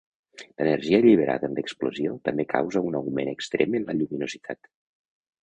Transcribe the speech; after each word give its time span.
L'energia 0.51 0.99
alliberada 1.03 1.49
en 1.49 1.57
l'explosió 1.59 2.15
també 2.31 2.47
causa 2.55 2.83
un 2.89 2.99
augment 3.01 3.31
extrem 3.35 3.79
en 3.83 3.87
la 3.93 3.97
lluminositat. 4.01 4.73